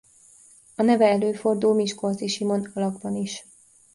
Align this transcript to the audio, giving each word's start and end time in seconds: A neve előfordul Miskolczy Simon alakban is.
A 0.75 0.81
neve 0.83 1.05
előfordul 1.09 1.73
Miskolczy 1.75 2.27
Simon 2.27 2.71
alakban 2.73 3.15
is. 3.15 3.45